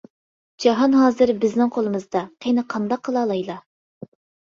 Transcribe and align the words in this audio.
-جاھان 0.63 0.95
ھازىر 1.01 1.33
بىزنىڭ 1.45 1.71
قولىمىزدا، 1.77 2.25
قېنى 2.49 2.67
قانداق 2.75 3.07
قىلالايلا؟! 3.11 3.63